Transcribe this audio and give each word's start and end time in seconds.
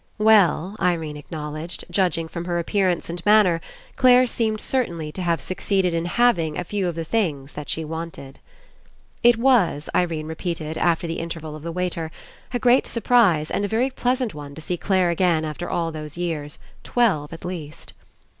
Well, 0.17 0.77
Irene 0.81 1.15
acknowledged, 1.17 1.85
judging 1.91 2.27
from 2.27 2.45
her 2.45 2.57
appearance 2.57 3.07
and 3.07 3.23
manner, 3.23 3.61
Clare 3.97 4.25
seemed 4.25 4.59
certainly 4.59 5.11
to 5.11 5.21
have 5.21 5.39
succeeded 5.39 5.93
In 5.93 6.05
having 6.05 6.57
a 6.57 6.63
few 6.63 6.87
of 6.87 6.95
the 6.95 7.03
things 7.03 7.53
that 7.53 7.69
she 7.69 7.85
wanted. 7.85 8.39
It 9.21 9.37
was, 9.37 9.91
Irene 9.93 10.25
repeated, 10.25 10.75
after 10.75 11.05
the 11.05 11.19
Inter 11.19 11.41
val 11.41 11.55
of 11.55 11.61
the 11.61 11.71
waiter, 11.71 12.09
a 12.51 12.57
great 12.57 12.87
surprise 12.87 13.51
and 13.51 13.63
a 13.63 13.67
very 13.67 13.91
pleasant 13.91 14.33
one 14.33 14.55
to 14.55 14.61
see 14.61 14.75
Clare 14.75 15.11
again 15.11 15.45
after 15.45 15.69
all 15.69 15.91
those 15.91 16.17
years, 16.17 16.57
twelve 16.83 17.31
at 17.31 17.45
least. 17.45 17.93